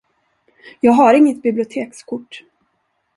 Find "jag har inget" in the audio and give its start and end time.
0.79-1.41